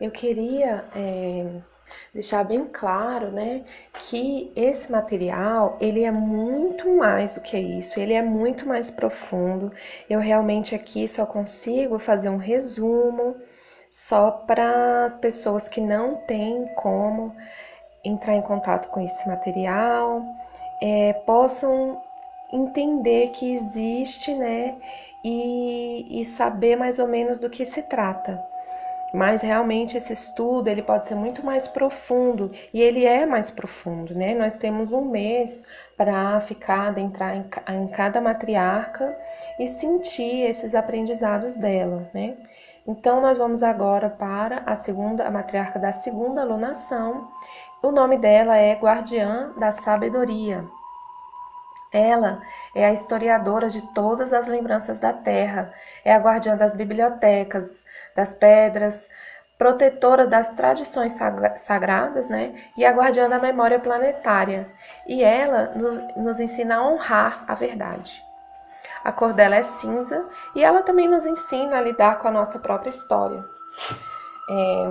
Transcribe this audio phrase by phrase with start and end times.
[0.00, 1.60] eu queria é,
[2.12, 3.64] deixar bem claro, né,
[4.00, 9.72] que esse material ele é muito mais do que isso, ele é muito mais profundo.
[10.08, 13.36] Eu realmente aqui só consigo fazer um resumo
[13.88, 17.34] só para as pessoas que não têm como
[18.04, 20.22] entrar em contato com esse material,
[20.80, 22.00] é, possam
[22.52, 24.76] entender que existe, né,
[25.24, 28.40] e, e saber mais ou menos do que se trata.
[29.16, 34.14] Mas realmente esse estudo ele pode ser muito mais profundo e ele é mais profundo,
[34.14, 34.34] né?
[34.34, 35.62] Nós temos um mês
[35.96, 39.16] para ficar, entrar em, em cada matriarca
[39.58, 42.36] e sentir esses aprendizados dela, né?
[42.86, 47.26] Então nós vamos agora para a segunda, a matriarca da segunda alunação.
[47.82, 50.62] O nome dela é Guardiã da Sabedoria.
[51.92, 52.42] Ela
[52.74, 55.72] é a historiadora de todas as lembranças da terra,
[56.04, 59.08] é a guardiã das bibliotecas, das pedras,
[59.58, 61.12] protetora das tradições
[61.56, 62.54] sagradas, né?
[62.76, 64.68] E a guardiã da memória planetária.
[65.06, 65.72] E ela
[66.16, 68.12] nos ensina a honrar a verdade.
[69.02, 72.58] A cor dela é cinza e ela também nos ensina a lidar com a nossa
[72.58, 73.44] própria história.
[74.50, 74.84] É,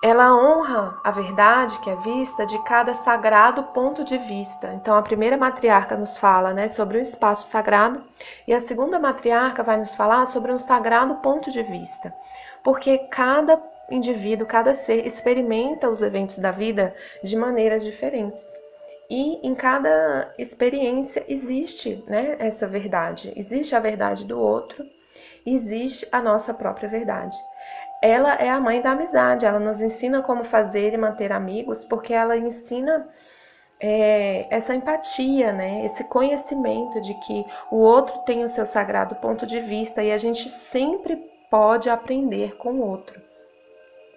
[0.00, 4.72] ela honra a verdade que é vista de cada sagrado ponto de vista.
[4.74, 8.02] Então, a primeira matriarca nos fala né, sobre o espaço sagrado
[8.46, 12.14] e a segunda matriarca vai nos falar sobre um sagrado ponto de vista.
[12.62, 13.60] Porque cada
[13.90, 18.40] indivíduo, cada ser experimenta os eventos da vida de maneiras diferentes.
[19.10, 23.32] E em cada experiência existe né, essa verdade.
[23.34, 24.86] Existe a verdade do outro,
[25.44, 27.36] existe a nossa própria verdade
[28.02, 32.12] ela é a mãe da amizade, ela nos ensina como fazer e manter amigos, porque
[32.14, 33.08] ela ensina
[33.80, 35.84] é, essa empatia, né?
[35.84, 40.16] esse conhecimento de que o outro tem o seu sagrado ponto de vista e a
[40.16, 41.16] gente sempre
[41.50, 43.27] pode aprender com o outro.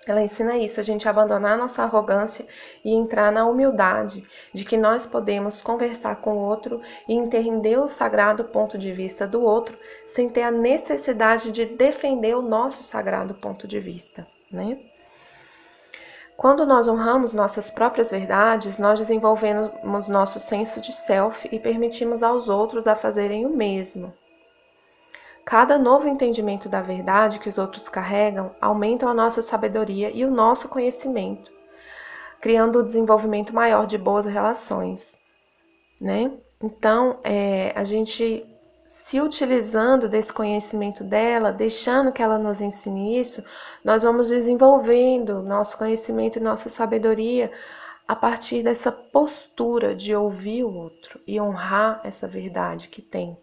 [0.07, 2.45] Ela ensina isso, a gente abandonar nossa arrogância
[2.83, 7.87] e entrar na humildade de que nós podemos conversar com o outro e entender o
[7.87, 13.35] sagrado ponto de vista do outro sem ter a necessidade de defender o nosso sagrado
[13.35, 14.79] ponto de vista, né?
[16.35, 22.49] Quando nós honramos nossas próprias verdades, nós desenvolvemos nosso senso de self e permitimos aos
[22.49, 24.11] outros a fazerem o mesmo.
[25.45, 30.31] Cada novo entendimento da verdade que os outros carregam aumenta a nossa sabedoria e o
[30.31, 31.51] nosso conhecimento,
[32.39, 35.17] criando o desenvolvimento maior de boas relações,
[35.99, 36.31] né?
[36.61, 38.45] Então, é, a gente
[38.85, 43.43] se utilizando desse conhecimento dela, deixando que ela nos ensine isso,
[43.83, 47.51] nós vamos desenvolvendo nosso conhecimento e nossa sabedoria
[48.07, 53.37] a partir dessa postura de ouvir o outro e honrar essa verdade que tem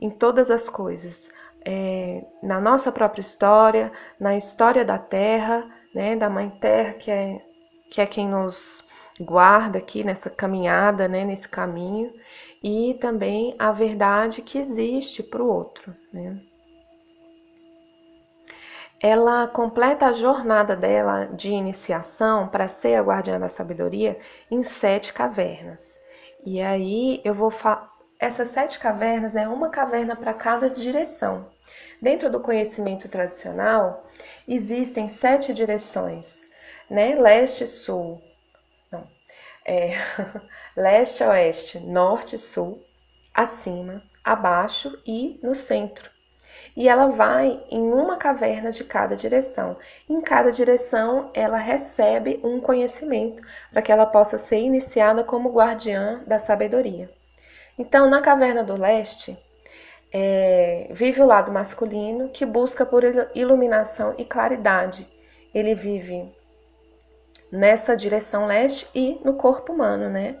[0.00, 1.28] em todas as coisas
[1.70, 7.42] é, na nossa própria história, na história da Terra, né, da Mãe Terra, que é,
[7.90, 8.82] que é quem nos
[9.20, 12.10] guarda aqui nessa caminhada, né, nesse caminho,
[12.62, 15.94] e também a verdade que existe para o outro.
[16.10, 16.40] Né.
[18.98, 24.18] Ela completa a jornada dela de iniciação para ser a guardiã da sabedoria
[24.50, 25.84] em sete cavernas.
[26.46, 31.57] E aí eu vou falar essas sete cavernas é uma caverna para cada direção.
[32.00, 34.06] Dentro do conhecimento tradicional,
[34.46, 36.46] existem sete direções,
[36.88, 37.16] né?
[37.16, 38.22] Leste, sul,
[38.90, 39.06] não,
[39.66, 39.94] é,
[40.76, 42.82] leste, oeste, norte, sul,
[43.34, 46.08] acima, abaixo e no centro.
[46.76, 49.76] E ela vai em uma caverna de cada direção.
[50.08, 53.42] Em cada direção, ela recebe um conhecimento
[53.72, 57.10] para que ela possa ser iniciada como guardiã da sabedoria.
[57.76, 59.36] Então, na caverna do leste,
[60.12, 63.02] é, vive o lado masculino que busca por
[63.34, 65.06] iluminação e claridade.
[65.54, 66.32] Ele vive
[67.50, 70.38] nessa direção leste e no corpo humano, né?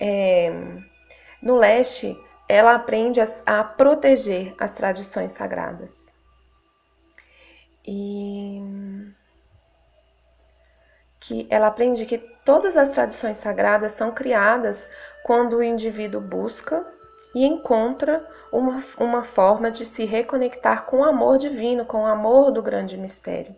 [0.00, 0.50] É,
[1.40, 2.16] no leste,
[2.48, 5.92] ela aprende a, a, proteger as tradições sagradas.
[7.84, 8.60] E
[11.20, 14.88] que ela aprende que todas as tradições sagradas são criadas
[15.22, 16.84] quando o indivíduo busca
[17.34, 22.50] e encontra uma, uma forma de se reconectar com o amor divino, com o amor
[22.50, 23.54] do grande mistério.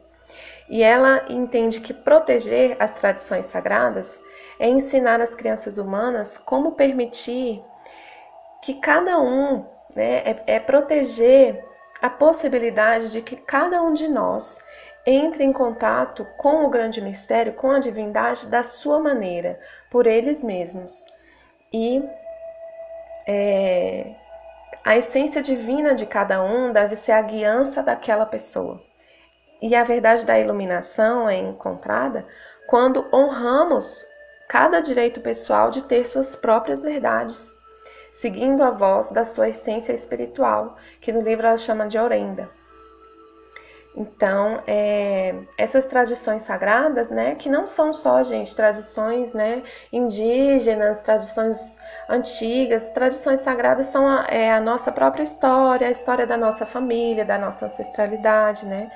[0.69, 4.23] E ela entende que proteger as tradições sagradas
[4.59, 7.63] é ensinar as crianças humanas como permitir
[8.63, 11.63] que cada um, né, é, é proteger
[12.01, 14.59] a possibilidade de que cada um de nós
[15.07, 19.61] entre em contato com o grande mistério, com a divindade da sua maneira,
[19.91, 21.05] por eles mesmos
[21.73, 22.03] e
[23.27, 24.15] é,
[24.85, 28.83] a essência divina de cada um deve ser a guiança daquela pessoa.
[29.63, 32.27] E a verdade da iluminação é encontrada
[32.67, 33.87] quando honramos
[34.49, 37.55] cada direito pessoal de ter suas próprias verdades,
[38.13, 42.51] seguindo a voz da sua essência espiritual, que no livro ela chama de orenda.
[43.97, 49.63] Então, é, essas tradições sagradas, né, que não são só, gente, tradições né,
[49.93, 51.57] indígenas, tradições
[52.09, 57.25] antigas, tradições sagradas são a, é, a nossa própria história, a história da nossa família,
[57.25, 58.91] da nossa ancestralidade, né?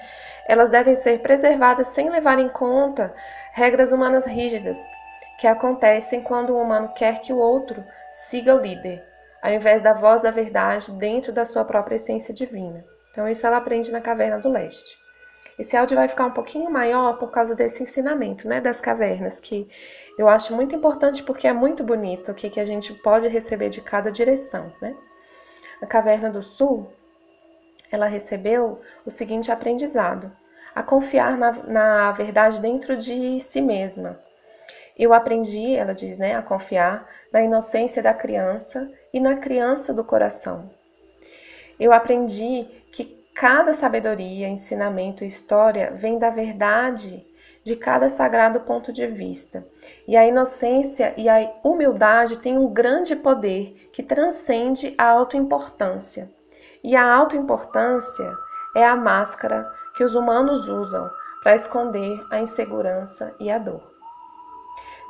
[0.46, 3.14] Elas devem ser preservadas sem levar em conta
[3.52, 4.78] regras humanas rígidas,
[5.38, 7.84] que acontecem quando o humano quer que o outro
[8.28, 9.04] siga o líder,
[9.42, 12.84] ao invés da voz da verdade dentro da sua própria essência divina.
[13.12, 14.96] Então, isso ela aprende na Caverna do Leste.
[15.58, 19.68] Esse áudio vai ficar um pouquinho maior por causa desse ensinamento, né, das cavernas, que
[20.18, 23.70] eu acho muito importante porque é muito bonito o que, que a gente pode receber
[23.70, 24.96] de cada direção, né?
[25.80, 26.90] A Caverna do Sul,
[27.88, 30.30] ela recebeu o seguinte aprendizado:
[30.74, 34.18] a confiar na, na verdade dentro de si mesma.
[34.98, 40.02] Eu aprendi, ela diz, né, a confiar na inocência da criança e na criança do
[40.02, 40.68] coração.
[41.78, 47.24] Eu aprendi que cada sabedoria, ensinamento e história vem da verdade
[47.68, 49.62] de cada sagrado ponto de vista.
[50.06, 56.30] E a inocência e a humildade têm um grande poder que transcende a autoimportância.
[56.82, 58.32] E a autoimportância
[58.74, 61.10] é a máscara que os humanos usam
[61.42, 63.82] para esconder a insegurança e a dor.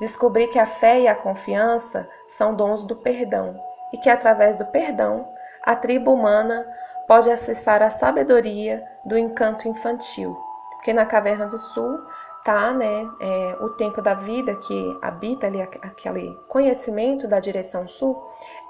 [0.00, 3.56] Descobri que a fé e a confiança são dons do perdão
[3.92, 5.28] e que através do perdão
[5.62, 6.66] a tribo humana
[7.06, 10.36] pode acessar a sabedoria do encanto infantil,
[10.72, 12.00] porque na Caverna do Sul
[12.48, 18.18] tá, né, é, o tempo da vida que habita ali aquele conhecimento da direção sul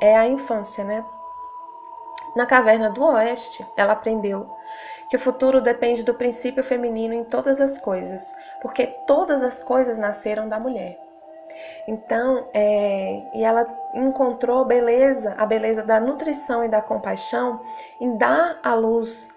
[0.00, 1.04] é a infância, né?
[2.34, 4.50] Na Caverna do Oeste, ela aprendeu
[5.08, 8.20] que o futuro depende do princípio feminino em todas as coisas,
[8.60, 10.98] porque todas as coisas nasceram da mulher.
[11.86, 13.64] Então, é, e ela
[13.94, 17.60] encontrou beleza, a beleza da nutrição e da compaixão
[18.00, 19.28] em dar à luz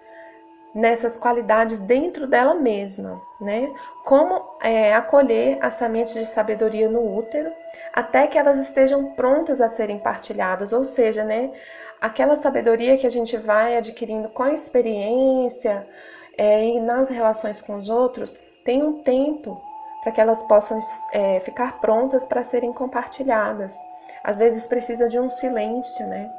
[0.74, 3.72] nessas qualidades dentro dela mesma, né?
[4.04, 7.52] Como é, acolher as sementes de sabedoria no útero
[7.92, 11.52] até que elas estejam prontas a serem partilhadas, ou seja, né?
[12.00, 15.86] Aquela sabedoria que a gente vai adquirindo com a experiência
[16.36, 18.34] é, e nas relações com os outros
[18.64, 19.60] tem um tempo
[20.02, 20.80] para que elas possam
[21.12, 23.76] é, ficar prontas para serem compartilhadas.
[24.24, 26.30] Às vezes precisa de um silêncio, né?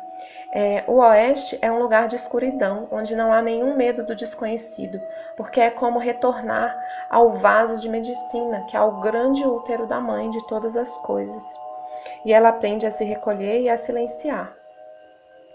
[0.56, 5.02] É, o Oeste é um lugar de escuridão, onde não há nenhum medo do desconhecido,
[5.36, 6.78] porque é como retornar
[7.10, 11.44] ao vaso de medicina, que é o grande útero da mãe de todas as coisas.
[12.24, 14.56] E ela aprende a se recolher e a silenciar,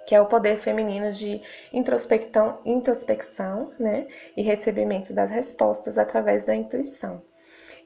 [0.05, 1.41] que é o poder feminino de
[1.73, 7.23] introspecção, introspecção né, e recebimento das respostas através da intuição.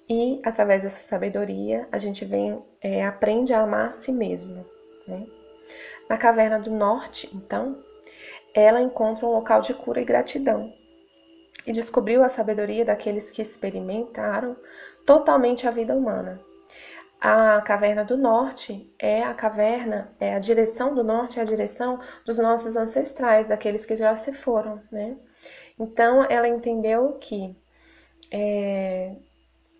[0.09, 4.65] E através dessa sabedoria, a gente vem, é, aprende a amar a si mesmo.
[5.07, 5.27] Né?
[6.13, 7.83] Na caverna do norte, então,
[8.55, 10.71] ela encontra um local de cura e gratidão.
[11.67, 14.55] E descobriu a sabedoria daqueles que experimentaram
[15.07, 16.39] totalmente a vida humana.
[17.19, 21.99] A caverna do norte é a caverna, é a direção do norte, é a direção
[22.27, 25.17] dos nossos ancestrais, daqueles que já se foram, né?
[25.79, 27.57] Então ela entendeu que
[28.31, 29.17] é,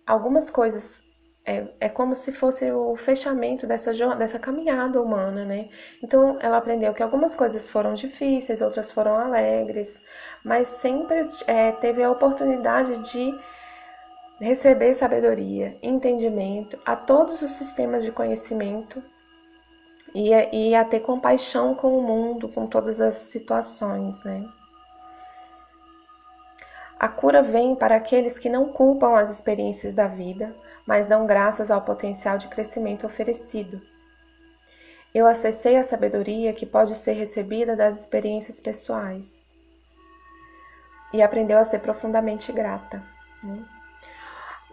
[0.03, 1.02] algumas coisas
[1.45, 5.69] é, é como se fosse o fechamento dessa, dessa caminhada humana, né?
[6.01, 9.99] Então ela aprendeu que algumas coisas foram difíceis, outras foram alegres,
[10.43, 13.33] mas sempre é, teve a oportunidade de
[14.39, 19.03] receber sabedoria, entendimento a todos os sistemas de conhecimento
[20.15, 24.47] e, e a ter compaixão com o mundo, com todas as situações, né?
[26.97, 31.71] A cura vem para aqueles que não culpam as experiências da vida, mas dão graças
[31.71, 33.81] ao potencial de crescimento oferecido.
[35.13, 39.43] Eu acessei a sabedoria que pode ser recebida das experiências pessoais
[41.13, 43.03] e aprendeu a ser profundamente grata.
[43.43, 43.63] Né?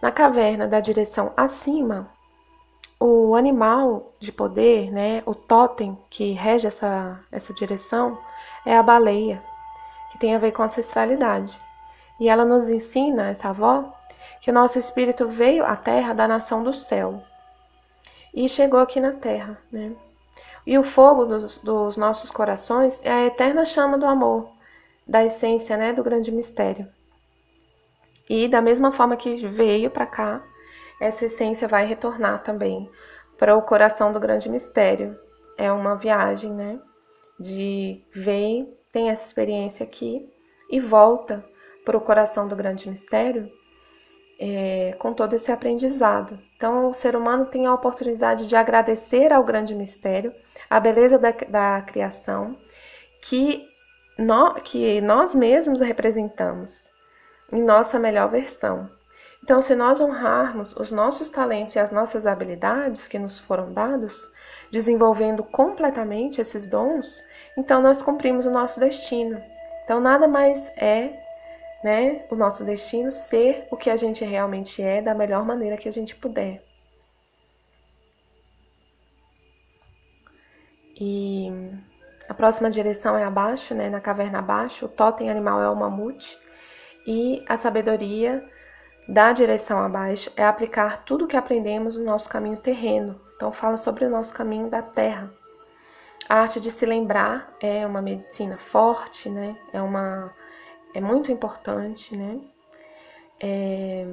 [0.01, 2.09] Na caverna da direção acima,
[2.99, 8.17] o animal de poder, né, o totem que rege essa, essa direção,
[8.65, 9.43] é a baleia,
[10.11, 11.59] que tem a ver com ancestralidade.
[12.19, 13.91] E ela nos ensina, essa avó,
[14.41, 17.23] que o nosso espírito veio à terra da nação do céu
[18.33, 19.93] e chegou aqui na terra, né?
[20.65, 24.49] E o fogo dos, dos nossos corações é a eterna chama do amor,
[25.07, 26.87] da essência, né, do grande mistério.
[28.29, 30.41] E da mesma forma que veio para cá,
[30.99, 32.89] essa essência vai retornar também
[33.37, 35.19] para o coração do grande mistério.
[35.57, 36.79] É uma viagem, né?
[37.39, 40.31] De veio, tem essa experiência aqui
[40.69, 41.43] e volta
[41.83, 43.51] para o coração do grande mistério
[44.43, 46.39] é, com todo esse aprendizado.
[46.57, 50.33] Então, o ser humano tem a oportunidade de agradecer ao grande mistério,
[50.67, 52.57] a beleza da, da criação,
[53.21, 53.63] que,
[54.17, 56.81] no, que nós mesmos representamos
[57.53, 58.89] em nossa melhor versão.
[59.43, 64.27] Então, se nós honrarmos os nossos talentos e as nossas habilidades que nos foram dados,
[64.71, 67.23] desenvolvendo completamente esses dons,
[67.55, 69.39] então nós cumprimos o nosso destino.
[69.83, 71.13] Então, nada mais é
[71.83, 75.89] né, o nosso destino ser o que a gente realmente é da melhor maneira que
[75.89, 76.63] a gente puder.
[80.95, 81.51] E
[82.29, 84.85] a próxima direção é abaixo, né, na caverna abaixo.
[84.85, 86.37] O totem animal é o mamute.
[87.07, 88.47] E a sabedoria
[89.07, 93.19] da direção abaixo é aplicar tudo o que aprendemos no nosso caminho terreno.
[93.35, 95.31] Então, fala sobre o nosso caminho da terra.
[96.29, 99.57] A arte de se lembrar é uma medicina forte, né?
[99.73, 100.31] É uma
[100.93, 102.39] é muito importante, né?
[103.39, 104.05] É...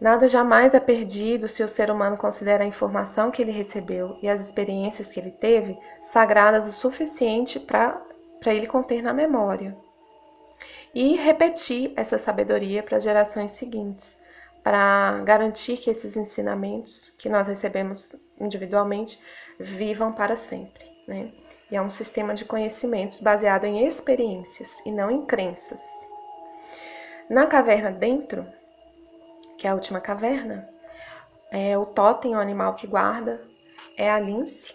[0.00, 4.28] Nada jamais é perdido se o ser humano considera a informação que ele recebeu e
[4.30, 8.00] as experiências que ele teve sagradas o suficiente para
[8.46, 9.76] ele conter na memória.
[10.94, 14.18] E repetir essa sabedoria para gerações seguintes,
[14.62, 19.20] para garantir que esses ensinamentos que nós recebemos individualmente
[19.58, 20.82] vivam para sempre.
[21.06, 21.30] Né?
[21.70, 25.80] E é um sistema de conhecimentos baseado em experiências e não em crenças.
[27.28, 28.44] Na caverna dentro,
[29.56, 30.68] que é a última caverna,
[31.50, 33.40] é o totem, o animal que guarda,
[33.96, 34.74] é a lince.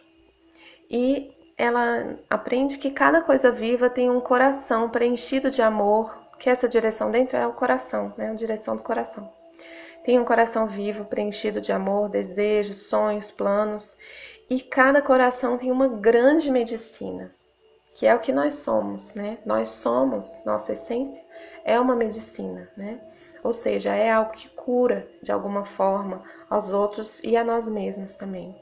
[0.90, 6.68] E ela aprende que cada coisa viva tem um coração preenchido de amor, que essa
[6.68, 8.30] direção dentro é o coração, né?
[8.30, 9.32] A direção do coração.
[10.04, 13.98] Tem um coração vivo, preenchido de amor, desejos, sonhos, planos,
[14.50, 17.34] e cada coração tem uma grande medicina,
[17.96, 19.40] que é o que nós somos, né?
[19.46, 21.24] Nós somos, nossa essência
[21.64, 23.00] é uma medicina, né?
[23.44, 28.16] Ou seja, é algo que cura de alguma forma aos outros e a nós mesmos
[28.16, 28.56] também.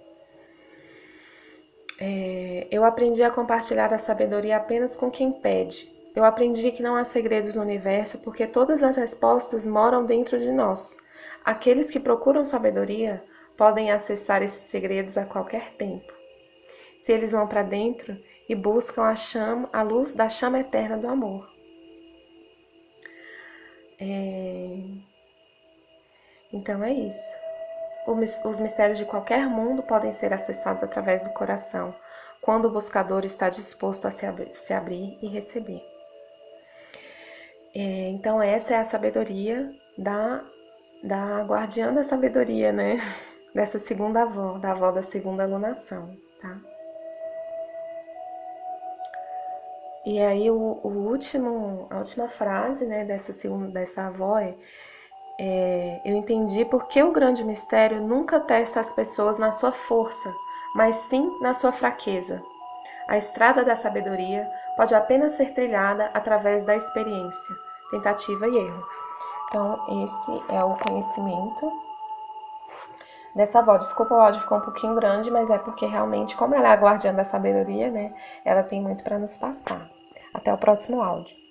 [2.00, 5.92] É, eu aprendi a compartilhar a sabedoria apenas com quem pede.
[6.16, 10.52] Eu aprendi que não há segredos no universo porque todas as respostas moram dentro de
[10.52, 10.96] nós.
[11.44, 13.24] Aqueles que procuram sabedoria
[13.58, 16.12] podem acessar esses segredos a qualquer tempo.
[17.02, 18.18] Se eles vão para dentro
[18.48, 21.50] e buscam a chama, a luz da chama eterna do amor.
[24.00, 24.80] É...
[26.52, 27.44] Então é isso.
[28.46, 31.96] Os mistérios de qualquer mundo podem ser acessados através do coração,
[32.42, 35.82] quando o buscador está disposto a se abrir, se abrir e receber.
[37.74, 40.44] É, então, essa é a sabedoria da,
[41.04, 43.00] da guardiã da sabedoria, né?
[43.54, 46.58] dessa segunda avó, da avó da segunda alunação, tá?
[50.06, 54.54] E aí o, o último, a última frase, né, dessa segunda, dessa avó é,
[55.40, 60.34] é, eu entendi porque o grande mistério nunca testa as pessoas na sua força,
[60.76, 62.42] mas sim na sua fraqueza.
[63.08, 67.56] A estrada da sabedoria pode apenas ser trilhada através da experiência,
[67.92, 68.84] tentativa e erro.
[69.48, 71.93] Então, esse é o conhecimento
[73.36, 73.78] dessa avó.
[73.78, 76.76] Desculpa, o áudio ficou um pouquinho grande, mas é porque realmente, como ela é a
[76.76, 78.14] guardiã da sabedoria, né,
[78.46, 79.90] ela tem muito para nos passar.
[80.34, 81.43] Até o próximo áudio.